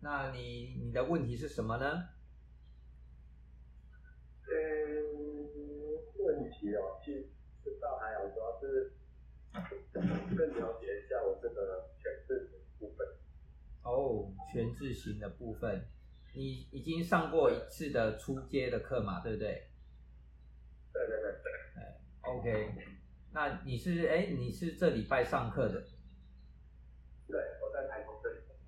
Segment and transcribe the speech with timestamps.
[0.00, 2.08] 那你你的问题是什么呢？
[4.48, 4.54] 嗯，
[6.18, 7.28] 问题哦，其实
[7.80, 8.92] 倒还好，主要是
[9.92, 13.06] 更了解一下我这个全字型部分。
[13.82, 15.88] 哦，全字型的部分，
[16.34, 19.68] 你已经上过一次的初阶的课嘛，对不对？
[20.92, 21.52] 对对对对。
[21.82, 22.74] 哎，OK，
[23.32, 25.82] 那你是哎，你是这礼拜上课的？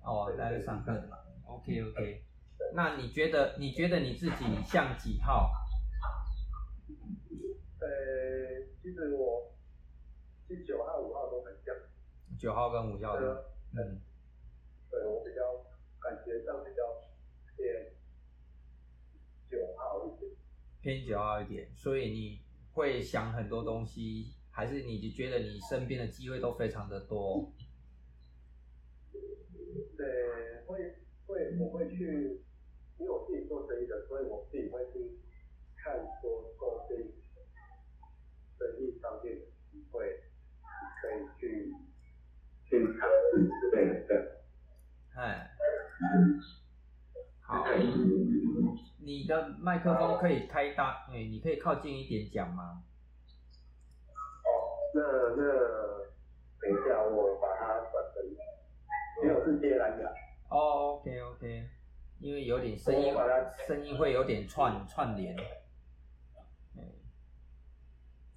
[0.09, 1.17] 哦，在这上课的嘛。
[1.45, 2.23] OK OK，
[2.73, 5.51] 那你觉得你觉得你自己像几号？
[7.79, 7.87] 呃，
[8.81, 9.53] 其实我
[10.47, 11.75] 是九号、五号都很像。
[12.39, 14.01] 九号跟五号的，嗯，
[14.89, 15.41] 对我比较
[15.99, 16.81] 感觉上比较
[17.55, 17.93] 偏
[19.47, 20.31] 九号一点。
[20.81, 22.41] 偏九号一点，所以你
[22.73, 27.53] 会想很多东西，还是你就觉得你身边的机会都非常的多？
[29.97, 30.95] 对，会
[31.27, 32.41] 会我会去，
[32.97, 35.19] 因为我自己做生意的，所以我自己会去
[35.77, 36.95] 看说做这
[38.57, 40.23] 生意方面的机会，
[41.01, 41.73] 可以去
[42.65, 44.41] 去尝试之类的。
[45.15, 45.51] 哎，
[47.41, 47.65] 好，
[49.01, 52.83] 你的麦克风可以开大，哎，你可以靠近一点讲吗？
[54.45, 54.47] 哦，
[54.93, 55.01] 那
[55.35, 55.41] 那
[56.61, 57.39] 等一下我
[59.21, 60.09] 因为我是接蓝牙。
[60.49, 61.63] 哦，OK OK，
[62.19, 63.13] 因为有点声音，
[63.67, 65.35] 声音会有点串串联。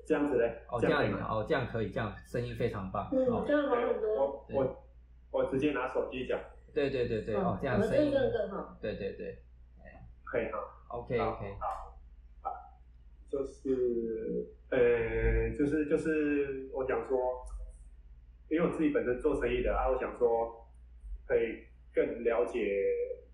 [0.05, 0.63] 这样子嘞？
[0.69, 3.09] 哦，这样哦，这样可以，这样声音非常棒。
[3.13, 4.45] 嗯，这样好很多。
[4.51, 4.85] 我
[5.31, 6.39] 我直接拿手机讲。
[6.75, 8.77] 对对对对，哦，这样声音更好。
[8.81, 9.39] 对对对，
[10.25, 10.59] 可以哈。
[10.89, 11.57] OK OK。
[11.61, 11.97] 好，
[12.43, 12.51] 好，
[13.31, 17.47] 就是呃，就是就是我想说，
[18.49, 20.62] 因为我自己本身做生意的啊，我想说
[21.27, 22.85] 可以更了解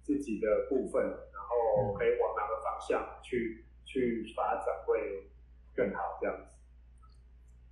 [0.02, 5.30] 自己的部分，然后可以往哪个方向去去发展会
[5.74, 6.44] 更好这样子。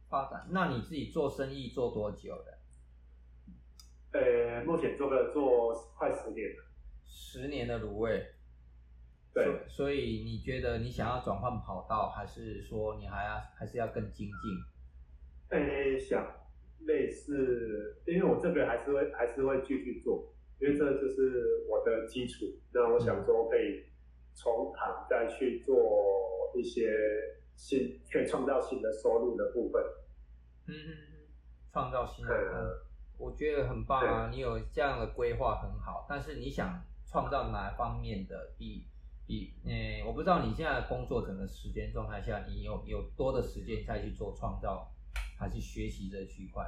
[0.08, 0.46] 发展？
[0.50, 2.58] 那你自己做生意做多久了？
[4.12, 6.64] 呃，目前做了做快十年了。
[7.04, 8.24] 十年的卤味。
[9.34, 9.64] 对。
[9.68, 15.58] 所以你觉得你想要转换跑道，还是说你还要还是要更精进？
[15.58, 16.24] 呃，想
[16.80, 22.46] 类似，因为我这个还是会还是会继续做，因为这就是我的基础。
[22.72, 23.84] 那我想说可以
[24.34, 26.92] 从旁再去做一些
[27.54, 29.82] 新，可以创造新的收入的部分。
[30.68, 31.26] 嗯嗯嗯，
[31.72, 32.86] 创造新的。
[33.18, 34.28] 我觉得很棒啊！
[34.30, 38.52] 你有这样的规划很好，但是你想创造哪方面的？
[38.58, 38.84] 比
[39.26, 44.92] 比，嗯，我不知道你现在工作整个时间状态下，你有有多的时间再去做创造，
[45.38, 46.64] 还是学习这区块？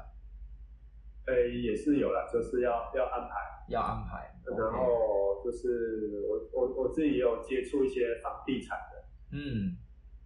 [1.27, 3.35] 呃，也是有了，就是要要安排，
[3.69, 4.35] 要安排。
[4.45, 9.77] 然后就是我我我自己也有接触一些房地产的，嗯，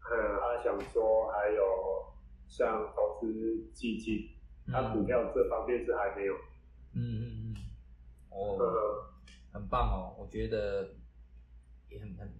[0.01, 2.15] 嗯，他想说还有
[2.49, 4.29] 像投资基金。
[4.65, 6.35] 他股票这方面是还没有，
[6.95, 7.57] 嗯嗯嗯，
[8.31, 8.57] 哦，
[9.53, 10.89] 很棒哦，我觉得
[11.91, 12.33] 也很很，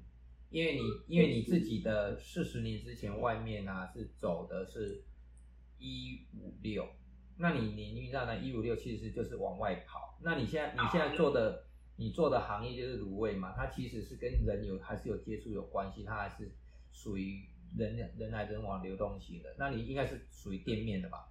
[0.51, 5.03] 因为你因为你自己的四十年之前外面啊是走的是
[5.83, 6.87] 一五六，
[7.37, 11.65] 那你年运上呢一五六其实就是往外跑，那你现在你现在做的
[11.97, 16.53] 你做的行业就是卤味嘛，它其实是跟人有还是有接触有关系，它还是
[16.93, 17.43] 属于
[17.77, 21.29] 人人来人往流动型的，那你应该是属于店面的吧？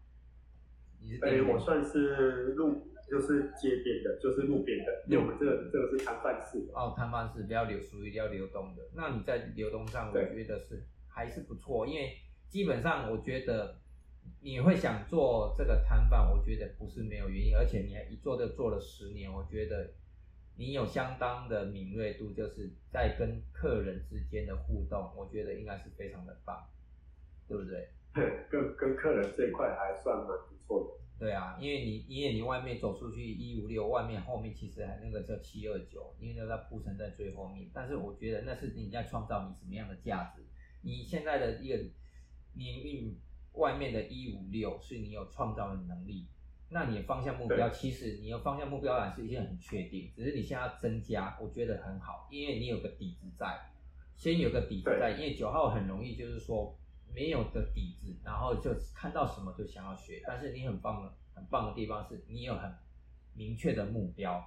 [1.00, 5.04] 你是哎，我算是路，就是街边的，就是路边的。
[5.08, 6.74] 因为我们这个这个是摊贩式的。
[6.76, 8.84] 哦，摊贩式比较流，属于比较流动的。
[8.94, 12.18] 那你在流动上，我觉得是还是不错，因为
[12.50, 13.81] 基本上我觉得
[14.40, 19.92] 你会想做这个摊贩，我觉得不是没有原因，而且你还一做就做了十年，我觉得
[20.56, 26.66] 你有相当的敏锐度，就是在跟客人之间的互动，我觉得应该是非常的棒，
[27.48, 27.90] 对不对？
[28.50, 31.02] 跟跟客人这一块还算蛮不错的。
[31.18, 37.70] 对啊，因为你因为你外面走出去一五六，外面后面其实还那个叫七二九，因为那个铺陈在最后面。
[37.72, 40.44] 但是我觉得那是你在创造你什么样的价值。
[40.82, 41.78] 你现在的一个
[42.56, 43.16] 年运
[43.54, 46.28] 外面的一五六是你有创造的能力，
[46.70, 53.60] 那你的方向目标其实你的方向目标还是一件很确定，只是你现在要增加，我觉得很好，因为你有个底子在，
[54.16, 56.78] 先有个底子在，因为九号很容易就是说。
[57.14, 60.24] 没有的底子，然后就看到什么就想要学。
[60.26, 62.74] 但是你很棒的、很棒的地方是你有很
[63.34, 64.42] 明确的目标。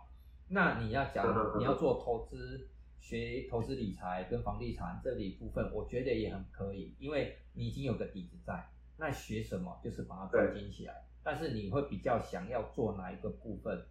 [0.48, 8.66] 那你要讲你要做投资、学投资理财跟房地产这里部分，我觉得也很可以，因为你已经有个底子在。
[8.96, 11.04] 那学什么就是把它关进起来。
[11.22, 13.86] 但是你会比较想要做哪一个部分？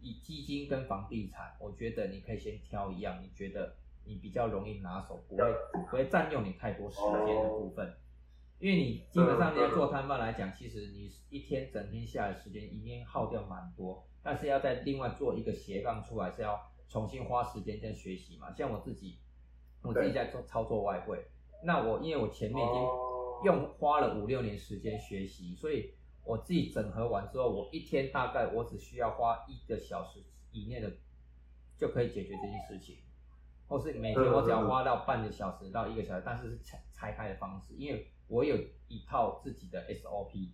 [0.00, 3.74] 以基金跟房地产，我觉得你可以先挑一样，你觉得
[4.04, 7.92] 你比较容易拿手，不会不会占用你太多时间的部分。
[8.60, 18.52] 因为你基本上你要做摊贩来讲，其实你一天整天下来时间一定耗掉蛮多，但是要再另外做一个斜杠出来，是要重新花时间在学习嘛。
[18.54, 19.18] 像我自己，
[19.82, 21.26] 我自己在做操作外汇，
[21.64, 22.80] 那我因为我前面已经
[23.44, 25.94] 用花了五六年时间学习，所以
[26.24, 30.92] 我自己整合完之后，我一天大概我只需要花一个小时以内的
[31.76, 32.98] 就可以解决这件事情，
[33.66, 38.06] 或是每天我只要花到半个小时到一个小时，但是是拆拆开的方式，因为。
[38.30, 38.58] 我有
[38.88, 40.50] 一套自己的 SOP，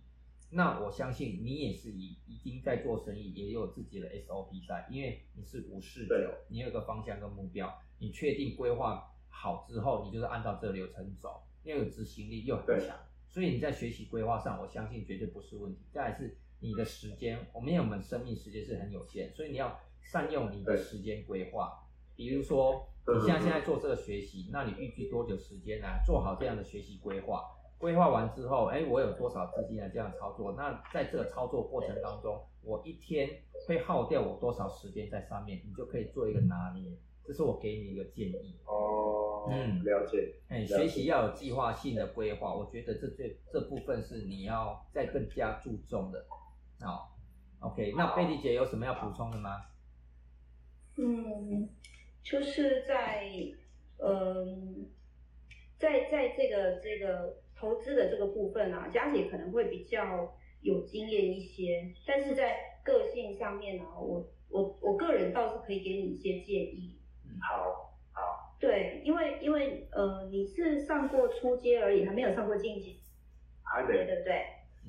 [0.49, 6.15] 那我相信你也是已已经在做生意，也有自己的 SOP 在，因为你是无视九，
[6.47, 12.95] 你有个方向跟目标，你确定规划好之后，你就是按照这个流程走，又有执行力又很强，
[13.27, 15.81] 所以你在学习规划上，我相信绝对不是问题。
[15.91, 21.73] 再来是你的时间，我们因为我们生命时间是很有限，所以你要善用你的时间规划，
[22.15, 27.43] 比如说你现在现在做这个学习，那你预计多久时间来做好这样的学习规划？
[27.77, 30.53] 规划完之后，哎，我有多少资金来这样操作？
[30.53, 33.29] 那在这个操作过程当中，我一天
[33.67, 35.61] 会耗掉我多少时间在上面？
[35.67, 36.97] 你就可以做一个拿捏。
[37.25, 38.55] 这是我给你一个建议。
[38.65, 40.33] 哦，嗯，了解。
[40.49, 46.25] 哎，学习要有计划性的规划，我觉得这这这部分是你要再更加注重的。
[46.79, 47.15] 好
[47.59, 49.65] ，OK，那贝蒂姐有什么要补充的吗？
[50.97, 51.69] 嗯，
[52.23, 53.29] 就是在，
[53.97, 54.87] 嗯，
[55.77, 57.37] 在在这个这个。
[57.57, 66.99] 投资的这个部分啊，佳姐可能会比较有经验一些，但是在个性上面呢，我我我个人倒是可以给你一些建议。
[67.23, 67.94] 嗯，好。
[68.59, 72.95] 对，因为因为呃，你是上过初阶而已，还没有上过进阶。
[73.63, 74.45] 还没，对不对？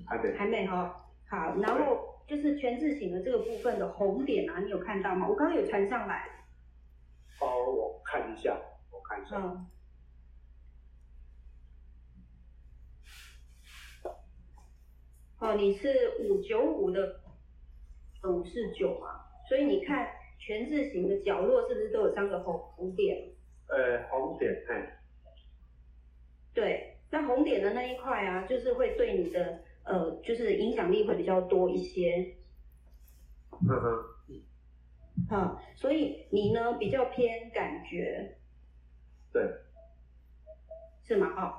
[0.07, 1.05] 还没，还没哈。
[1.29, 5.27] 好，然后就是全字型的这个部分的红点啊，你有看到吗？
[5.29, 6.29] 我刚刚有传上来。
[7.41, 8.57] 哦，我看一下，
[8.91, 9.37] 我看一下。
[9.37, 9.67] 嗯。
[15.39, 17.21] 哦，你是五九五的
[18.25, 19.27] 五四九嘛？
[19.49, 20.09] 所以你看
[20.39, 23.36] 全字形的角落是不是都有三个红红点？
[23.69, 24.99] 呃，红点，哎，
[26.55, 32.35] 对，那红点的那一块啊，就是会对你的呃，就是影响力会比较多一些。
[33.69, 34.05] 嗯哼。
[35.29, 38.37] 好，所以你呢比较偏感觉。
[39.33, 39.43] 对。
[41.05, 41.29] 是吗？
[41.37, 41.55] 哦。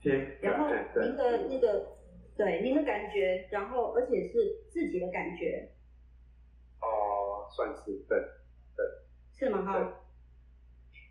[0.00, 0.38] 偏。
[0.40, 0.68] 然后
[1.00, 1.96] 您的那个。
[2.36, 5.70] 对您的感觉，然后而且是自己的感觉，
[6.82, 8.18] 哦，算是对
[8.76, 8.84] 对，
[9.32, 9.64] 是吗？
[9.64, 10.00] 哈，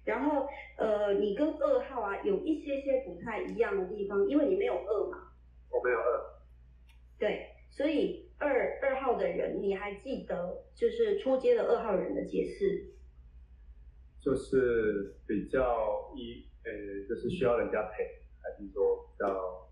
[0.05, 0.47] 然后
[0.77, 5.31] 呃，你跟二号啊有一些些不太一样的地方，因为你没有二嘛，
[5.69, 6.23] 我没有二，
[7.19, 12.93] 对，所以二二号的人，你还记得就是出街的二号人的解释，
[14.21, 16.71] 就是比较依呃，
[17.09, 18.03] 就是需要人家陪，
[18.41, 19.65] 还是说比较。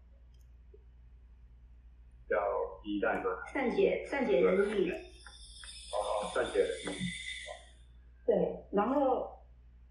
[2.30, 2.39] 叫
[2.83, 3.30] 依赖吗？
[3.53, 4.89] 善解善解人意。
[4.89, 6.97] 哦，善解人意。
[8.25, 8.33] 对，
[8.71, 9.32] 然后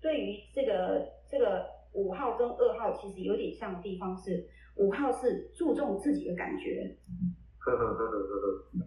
[0.03, 6.97] 对于这个这个五号跟二号其实有点像的地方是，五号是注重自己的感觉。
[7.59, 8.87] 呵呵呵呵呵呵。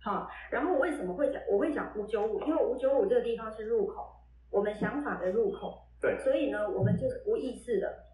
[0.00, 2.40] 好，然后为什么会讲我会讲五九五？
[2.42, 4.06] 因为五九五这个地方是入口，
[4.50, 5.82] 我们想法的入口。
[6.00, 6.16] 对。
[6.18, 8.04] 所以呢，我们就是无意识的。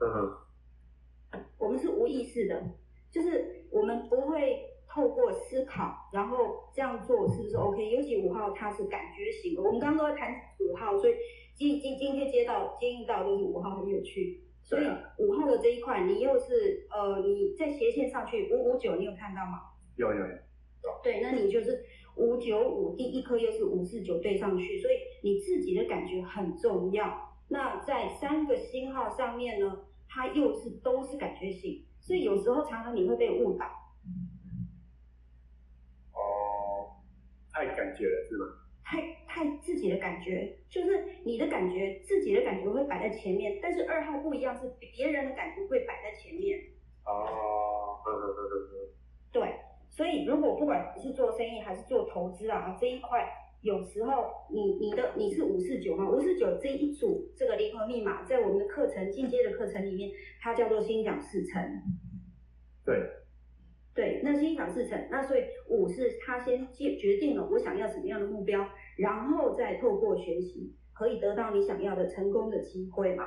[0.00, 1.40] 嗯哼。
[1.58, 2.60] 我们是无意识的。
[3.10, 4.58] 就是我们不会
[4.96, 7.90] 透过思考，然后这样做是不是 OK？
[7.90, 11.12] 尤其五号他是感觉型的，我们刚刚都在谈五号，所以
[11.54, 14.84] 今今今天接到接应到都是五号很有趣，所以
[15.18, 19.60] 五号的这一块你又是呃你在斜线上去五五九，你有看到吗？
[19.96, 20.36] 有有有。
[21.04, 21.84] 对，那你就是
[22.16, 27.34] 五九五第一颗又是五四九对上去，所以你自己的感觉很重要。
[27.48, 31.84] 那在三个星号上面呢，它又是都是感觉型。
[32.00, 33.66] 所以有时候常常你会被误导。
[37.56, 38.46] 太感觉了是吗？
[38.84, 46.58] 太太自己的感觉，就是你的感觉，自己的感觉会摆在前面，但是二号不一样，是别人的感觉会摆在前面。
[47.06, 48.88] 哦，呵呵呵呵呵。
[49.32, 49.54] 对，
[49.88, 53.26] 所以如果不管是做生意还是做投资啊这一块，
[53.62, 60.10] 有时候你你的你是五四九嘛，五四九这一组这个灵魂密码，在我们的课程进阶的课程里面，
[60.40, 61.62] 它叫做心想事成。
[62.84, 63.02] 对，
[63.96, 73.24] 对，那心想事成，那所以五是他先决决定了我想要什么样的目标，然后再透过学习可以得到你想要的成功的机会嘛。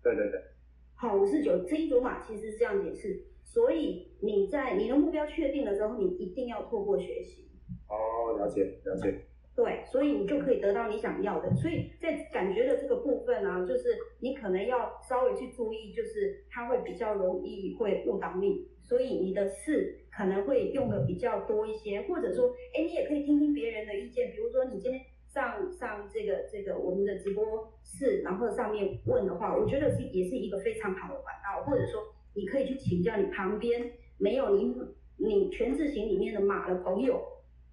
[0.00, 0.40] 对对对。
[0.94, 7.50] 好，五四九这一组码其实是这样解释，所以你在你的目标确定了之后，你一定要透过学习。
[7.88, 9.26] 哦，了解了解。
[9.58, 11.52] 对，所以你就可以得到你想要的。
[11.56, 13.88] 所以在感觉的这个部分呢、就是
[14.20, 27.44] 你可能要稍微去注意，就是它会比较容易会误导你，所以你的是可能会用的比较多一些，或者说，哎，你也可以听听别人的意见，比如说你今天上上这个这个我们的直播
[27.82, 32.00] 室，然后上面问的话，我觉得是也是一个非常好的管道，或者说
[32.32, 34.72] 你可以去请教你旁边没有你
[35.16, 37.20] 你全字型里面的马的朋友，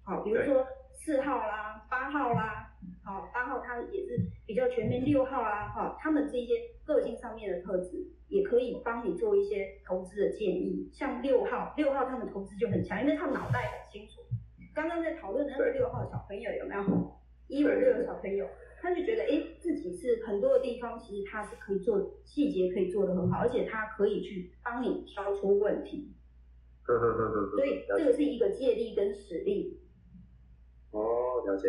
[0.04, 2.72] 好，比如说四号啦、八号啦，
[3.04, 10.88] 好，八号他也是比较全面，六号啊，哈，他们这些个性上面的特质，也可以帮你做一些投资的建议。
[10.92, 14.22] 像六号，六号他们投资就很强，因为他们脑袋很清楚。
[14.74, 16.82] 刚刚在讨论的那个六号小朋友有没有？
[17.48, 18.44] 一五六的小朋友，
[18.82, 26.12] 他就觉得，哎，自己是很多的地方，其实他是可以做细节，可以做得很好，而且他可以去帮你挑出问题。
[26.82, 27.56] 呵呵呵呵呵。
[27.56, 29.80] 所以这个是一个借力跟实力。
[30.96, 31.68] 哦，了解。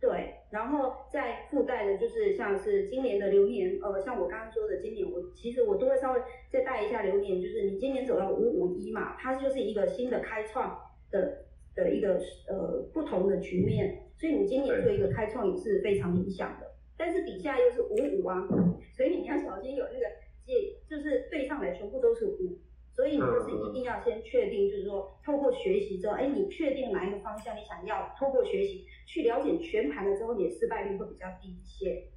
[0.00, 6.20] 对，然后再附带的就是像是今年的流年，呃，像我刚刚说的，今年我其实我都会稍微
[6.52, 10.78] 再带一下流年，就是你今年走到五五一嘛，它就是一个新的开创
[11.10, 12.16] 的的一个
[12.48, 16.66] 呃不同的局面，所以你今年做一个开创也是非常理想的。
[16.96, 18.46] 但是底下又是五五啊，
[18.96, 20.06] 所以你要小心有那个
[20.44, 22.56] 借，就是对上来全部都是五。
[22.98, 32.10] 所以你就是一定要先确定，就是说透过学习之后，哎，你确定哪一个方向你想要，透过学习去了解全盘了之后，你的失败率会比较低一些。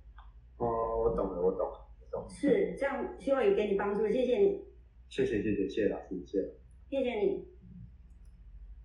[0.57, 2.29] 哦，我懂了，我懂了，我懂了。
[2.29, 4.59] 是这样，希望有给你帮助，谢谢你，
[5.07, 6.49] 谢谢谢谢谢谢老师，谢谢。
[6.89, 7.45] 谢谢你。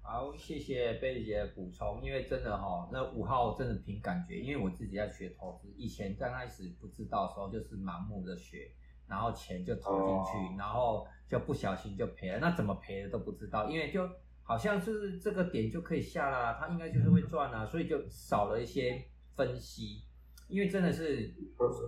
[0.02, 8.70] 好，谢谢贝姐的补充，因为真的哈、那五号真的凭感觉，因为我自己在学投资，以前刚开始不知道的时候就是盲目的学，
[9.08, 14.08] 然后钱就投进去，哦然后就不小心就赔了，那怎么赔的都不知道，因为就
[14.42, 19.04] 好像是这个点就可以下啦，他应该就是会赚啊，所以就少了一些
[19.34, 20.02] 分析，
[20.48, 21.34] 因为真的是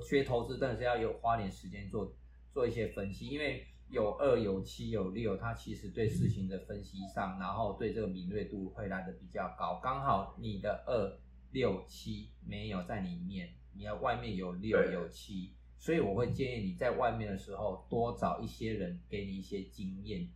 [0.02, 2.12] 学投资真的是要有花点时间做
[2.52, 9.80] 做一些分析，因为有二有七有六，它其实对事情的分析上，然后对这个敏锐度会来的比较高。
[9.82, 11.18] 刚好你的二
[11.52, 20.28] 六七没有在里面，你要外面有六对有七，所以我会建议你在外面的时候多找一些人给你一些经验。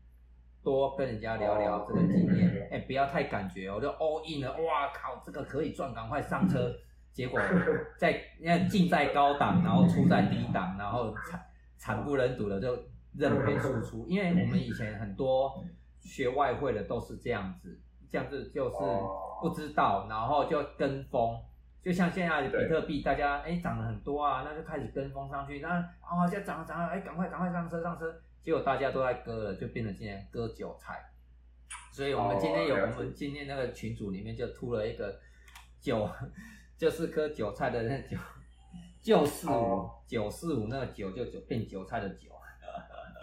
[0.63, 6.73] 多跟人家聊聊这个经验，哎、不要太感觉我，就 all in 了，哇靠，这个可以赚，赶快上车。
[7.13, 7.41] 结果
[7.99, 11.45] 在那进在高档，然后出在低档，然后惨
[11.77, 12.79] 惨不忍睹的就
[13.17, 14.07] 认赔输出。
[14.09, 15.53] 因为我们以前很多
[16.01, 18.77] 学外汇的都是这样子，这样子就是
[19.41, 21.37] 不知道，然后就跟风。
[21.83, 25.69] 就像现在的比特币，大家哎涨了很多啊，那就开始跟风上去，那
[26.01, 31.05] 啊现在涨了涨了，哎赶快赶快上车上车，结果大家都在割了，就变成今天割韭菜。
[31.91, 35.19] 所以我们今天有、哦我们今天那个群组里面就出了一个
[35.81, 36.09] 韭，
[36.79, 38.17] 就是割韭菜的那个韭，
[39.03, 39.91] 九四五哦。
[40.07, 42.31] 九四五那个韭就韭变韭菜的韭，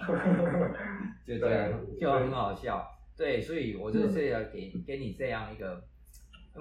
[1.26, 2.88] 就这样对就很好笑。
[3.16, 5.84] 对，所以我就是要给给你这样一个，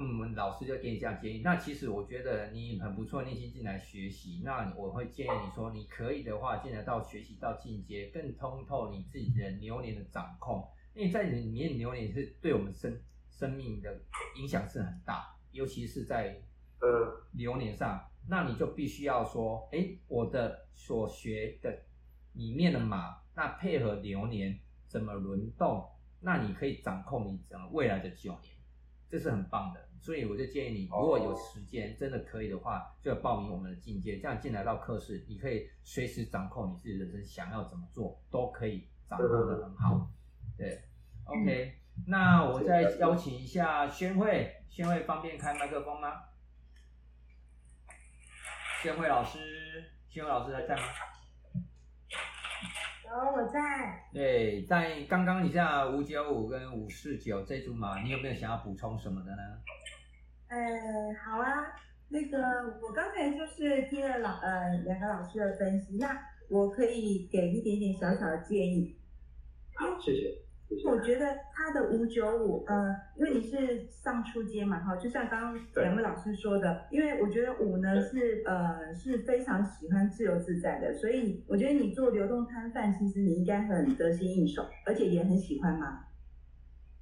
[0.00, 1.40] 嗯，老师就给你这样建议。
[1.42, 10.64] 那其实我觉得你很不错，你已经进来学习，那我会建议你说，你可以的话，进来到学习到进阶，更通透你自己的流年的掌控，
[10.94, 12.96] 因为在里面流年是对我们生
[13.28, 14.00] 生命的
[14.36, 16.40] 影响是很大，尤其是在
[16.80, 21.76] 呃，流年上，那你就必须要说，哎，我的所学的
[22.34, 25.84] 里面的马，那配合流年怎么轮动，
[26.20, 28.54] 那你可以掌控你整个未来的九年，
[29.10, 29.88] 这是很棒的。
[30.00, 40.08] 所以我就建议你，如果有时间，真的可以的话，就报名我们的进阶，这样进来到课室，你可以随时掌控你自己人生想要怎么做，都可以掌控的很好。
[40.56, 40.84] 对
[41.24, 41.74] ，OK，
[42.06, 46.22] 那我再邀请一下宣慧，宣慧方便开麦克风吗？
[48.80, 49.38] 宣慧老师，
[50.08, 50.82] 宣慧老师还在吗？
[53.08, 59.42] 有我在，对，在刚刚你像五九五跟五四九这组马，你有没有想要补充什么的呢？
[60.48, 60.56] 呃，
[61.14, 61.72] 好啊，
[62.08, 62.38] 那个
[62.82, 66.18] 我刚才就是听了老呃两个老师的分析，那
[66.50, 68.98] 我可以给一点点小小的建议。
[69.74, 70.47] 好，谢谢。
[70.84, 86.04] 我觉得他的五九五，呃，因为你是上初阶嘛，哈，就像刚刚两位老师说的，因为我觉得五呢是呃是非常喜欢自由自在的，所以我觉得你做流动摊贩，其实你应该很得心应手，而且也很喜欢嘛，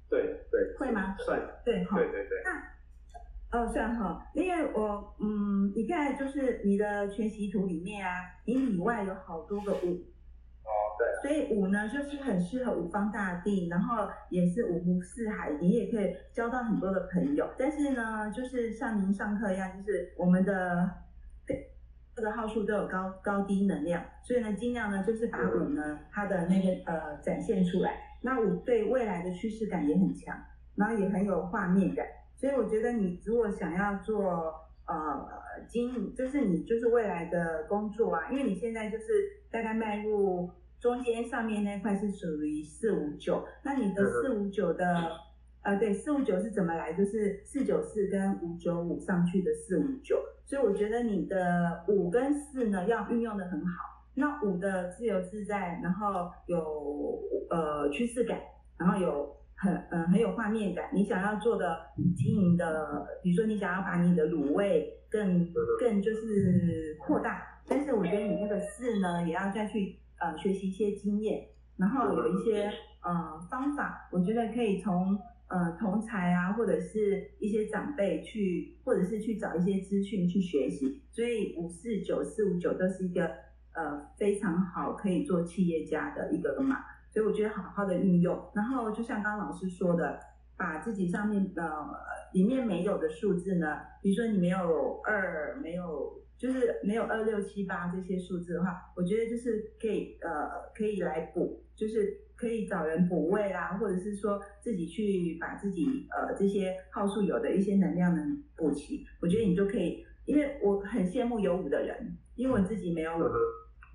[0.09, 1.15] 对对，会吗？
[1.19, 1.97] 算，对哈。
[1.97, 8.11] 对对对，那哦，算哈，因为我嗯，你看就是你的全息图里面啊，
[8.45, 10.03] 你里外有好多个五，
[10.67, 10.69] 哦，
[10.99, 17.49] 对，所以五呢，就是很适合五方大地，然后也是五湖四海，你也可以交到很多的朋友。
[17.57, 20.89] 但是呢，就是像您上课一样，就是我们的
[22.15, 27.91] 这个号数都有高高低能量，所以呢，尽量呢就是把五呢它的那个呃展现出来。
[28.21, 30.35] 那五对未来的趋势感也很强，
[30.75, 32.05] 然后也很有画面感。
[32.35, 34.53] 所以我觉得你如果想要做
[34.87, 35.27] 呃
[35.67, 39.05] 经营，就是你就是未来的工作啊，因为你现在就是
[39.51, 44.85] 大概迈入中间上面那块是属于四五九，那你的四五九的
[45.63, 46.93] 呃对四五九是怎么来？
[46.93, 53.97] 就是四九四跟五九五上去的四五九，所以我觉得你的五跟四呢要运用的很好。
[54.19, 57.19] 那五的自由自在，然后有
[57.51, 58.39] 呃趋势感，
[58.77, 60.89] 然后有很嗯很有画面感。
[60.93, 61.77] 你想要做的
[62.15, 72.71] 经营的，比如说你想要把你的卤味更更就是扩大，但是我觉得你那个四呢，也要再去呃学习一些经验，然后有一些
[73.03, 75.17] 呃方法，我觉得可以从
[75.49, 81.01] 呃同才啊，或者是一些长辈去，或者是去找一些资讯去学习。
[81.11, 83.29] 所以五四九四五九都是一个。
[83.77, 86.77] 呃，非常好，可以做企业家的一个码，
[87.17, 88.39] 所以我觉得好好的运用。
[88.53, 90.19] 然后就像刚刚老师说的，
[90.55, 91.89] 把自己上面呃
[92.31, 100.29] 里面没有的数字呢，比如说你没有二，没有就是没有二六七八这些数字的话，我觉得就是可以呃
[100.75, 109.03] 可以来补，就是可以找人补位啦，或者是说自己去把自己呃这些号数有的一些能量能补齐。
[109.23, 113.23] 我觉得你就可以，因为我很羡慕有五的人，因为我自己没有五。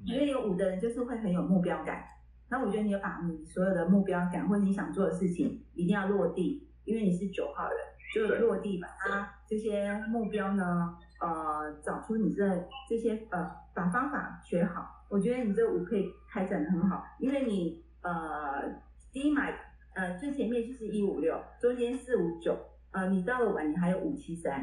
[0.05, 2.02] 因为有五的人就是会很有目标感，
[2.52, 7.78] 那我觉得你要把你所有的目标感或者你想做的事情一定要落地，因为你是九号人，
[8.14, 15.06] 就落地把它这些目标呢，呃，找出你这这些呃，把方法学好。
[15.09, 18.62] 我觉得你这五可以开展的很好，因为你呃
[19.11, 19.59] 第一买
[19.94, 22.54] 呃最前面就是一五六，中间四五九，
[22.90, 24.62] 呃你到了晚你还有五七三，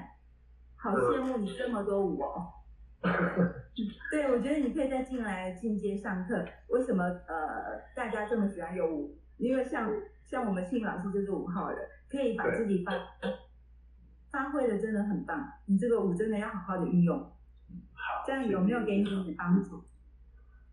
[0.75, 2.53] 好羡慕你这么多五哦。
[4.11, 6.45] 对，我觉得你可以再进来进阶上课。
[6.67, 9.17] 为什么呃大家这么喜欢有五？
[9.37, 9.89] 因为像
[10.25, 12.91] 像我们庆老师就是五号人，可以把自己发
[14.29, 15.49] 发挥的真的很棒。
[15.65, 17.17] 你这个五真的要好好的运用。
[17.17, 19.81] 好，这样有没有给你点帮助？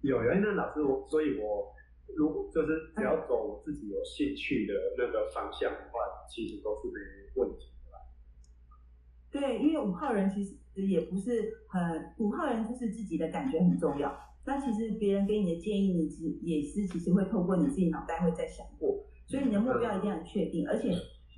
[0.01, 1.73] 有有，因为老师我，所以我
[2.17, 6.99] 如果就是只要走我自己有兴趣的那个方向的话，其实都是没
[7.37, 7.99] 问题的吧？
[9.31, 10.57] 对，因为五号人其实。
[10.81, 11.31] 实也不是
[11.69, 14.17] 很五号人，就是自己的感觉很重要。
[14.45, 18.97] 那其实别人给你的建议，你其也是其实会透过你自己脑袋会在想过。
[19.27, 20.95] 所以你的目标一定要确定，而且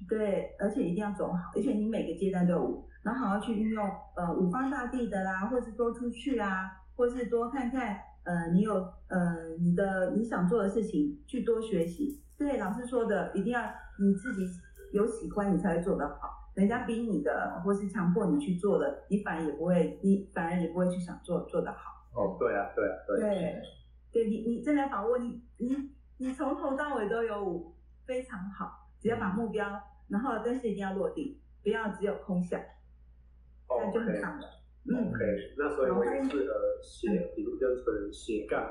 [0.07, 3.83] 对，而且一定要走好，而且你每个阶段都有，然后好好去运用
[4.15, 8.75] 呃五方大地的啦，或是多出去啊，或是多看看呃你有
[9.09, 12.21] 呃你的你想做的事情，去多学习。
[12.37, 13.61] 对，老师说的，一定要
[13.99, 14.47] 你自己
[14.93, 16.38] 有喜欢，你才会做得好。
[16.59, 22.11] 人家逼你的，或是强迫你去做的，你反而也不会，你反而也不会去想做做得好。
[22.13, 23.21] 哦，对啊，对啊，对。
[23.21, 23.63] 对，
[24.11, 27.73] 对你，你真的把握，你你你从头到尾都有
[28.05, 32.61] 非常好，只要把目标，然后但是一定要落地，不要只有空想，
[33.69, 34.49] 那就很棒了。
[34.91, 38.69] 嗯，OK，那所以我也适合写，比如就是斜杠，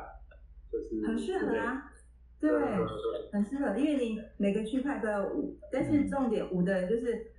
[0.70, 1.90] 就是很适合啊。
[2.38, 2.52] 对，
[3.32, 7.32] 很适合，因为你每个区块都有五，但是重点五的就是。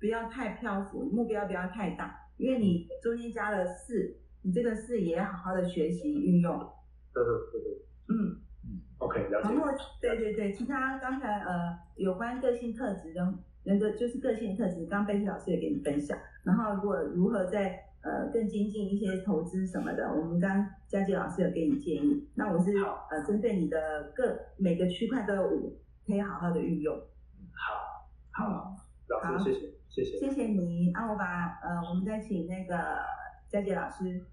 [0.00, 6.58] 呃，不要太漂浮，目标不要太大，因为你中间加了四，你这个四也要好好的学习运用。
[7.12, 7.82] 对对对对。
[8.08, 9.48] 嗯嗯，OK，了解。
[9.48, 9.66] 然后，
[10.00, 13.34] 对对对，其他刚才呃有关个性特质的，
[13.64, 16.18] 人的就是个性特质，刚贝蒂老师也给你分享。
[16.42, 22.26] 然后如果如何在呃更精进一些投资什么的，我们刚佳杰老师有给你建议。
[22.34, 22.72] 那我是
[23.10, 26.96] 呃针对你的各每个区块都有五，可以好好的运用。
[27.52, 28.76] 好，好。
[29.08, 30.92] 老师，谢谢，谢谢，谢谢你。
[30.92, 33.00] 那我把呃，我们再请那个
[33.48, 34.24] 佳杰老师。